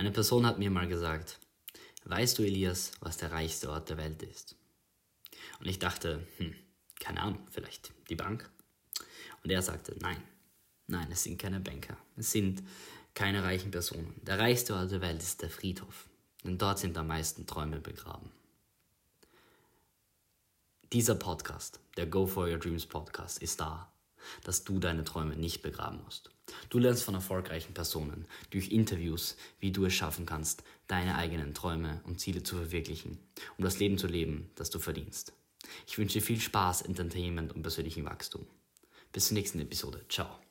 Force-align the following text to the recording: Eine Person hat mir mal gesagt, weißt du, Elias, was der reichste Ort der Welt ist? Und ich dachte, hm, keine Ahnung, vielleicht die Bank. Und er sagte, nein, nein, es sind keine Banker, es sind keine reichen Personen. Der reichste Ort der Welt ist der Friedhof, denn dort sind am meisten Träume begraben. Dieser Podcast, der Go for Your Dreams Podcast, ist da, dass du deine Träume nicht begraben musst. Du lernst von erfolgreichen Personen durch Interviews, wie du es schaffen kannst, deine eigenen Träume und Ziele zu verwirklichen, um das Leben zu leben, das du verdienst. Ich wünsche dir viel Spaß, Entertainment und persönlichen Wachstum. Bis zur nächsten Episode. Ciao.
Eine 0.00 0.12
Person 0.12 0.46
hat 0.46 0.58
mir 0.58 0.70
mal 0.70 0.88
gesagt, 0.88 1.38
weißt 2.04 2.38
du, 2.38 2.42
Elias, 2.42 2.92
was 3.00 3.18
der 3.18 3.32
reichste 3.32 3.68
Ort 3.68 3.90
der 3.90 3.98
Welt 3.98 4.22
ist? 4.22 4.56
Und 5.58 5.66
ich 5.66 5.78
dachte, 5.78 6.26
hm, 6.38 6.54
keine 6.98 7.20
Ahnung, 7.20 7.46
vielleicht 7.50 7.92
die 8.08 8.14
Bank. 8.14 8.48
Und 9.44 9.50
er 9.50 9.60
sagte, 9.60 9.94
nein, 10.00 10.16
nein, 10.86 11.06
es 11.12 11.24
sind 11.24 11.36
keine 11.36 11.60
Banker, 11.60 11.98
es 12.16 12.32
sind 12.32 12.62
keine 13.12 13.44
reichen 13.44 13.70
Personen. 13.70 14.18
Der 14.22 14.38
reichste 14.38 14.74
Ort 14.74 14.90
der 14.90 15.02
Welt 15.02 15.20
ist 15.20 15.42
der 15.42 15.50
Friedhof, 15.50 16.08
denn 16.44 16.56
dort 16.56 16.78
sind 16.78 16.96
am 16.96 17.08
meisten 17.08 17.46
Träume 17.46 17.78
begraben. 17.78 18.30
Dieser 20.94 21.14
Podcast, 21.14 21.78
der 21.98 22.06
Go 22.06 22.26
for 22.26 22.48
Your 22.48 22.56
Dreams 22.56 22.86
Podcast, 22.86 23.42
ist 23.42 23.60
da, 23.60 23.92
dass 24.44 24.64
du 24.64 24.78
deine 24.78 25.04
Träume 25.04 25.36
nicht 25.36 25.60
begraben 25.60 26.02
musst. 26.02 26.30
Du 26.68 26.78
lernst 26.78 27.04
von 27.04 27.14
erfolgreichen 27.14 27.74
Personen 27.74 28.26
durch 28.50 28.70
Interviews, 28.70 29.36
wie 29.58 29.72
du 29.72 29.84
es 29.84 29.94
schaffen 29.94 30.26
kannst, 30.26 30.62
deine 30.86 31.16
eigenen 31.16 31.54
Träume 31.54 32.00
und 32.04 32.20
Ziele 32.20 32.42
zu 32.42 32.56
verwirklichen, 32.56 33.18
um 33.58 33.64
das 33.64 33.78
Leben 33.78 33.98
zu 33.98 34.06
leben, 34.06 34.50
das 34.56 34.70
du 34.70 34.78
verdienst. 34.78 35.32
Ich 35.86 35.98
wünsche 35.98 36.18
dir 36.18 36.24
viel 36.24 36.40
Spaß, 36.40 36.82
Entertainment 36.82 37.54
und 37.54 37.62
persönlichen 37.62 38.04
Wachstum. 38.04 38.46
Bis 39.12 39.28
zur 39.28 39.34
nächsten 39.34 39.60
Episode. 39.60 40.04
Ciao. 40.08 40.49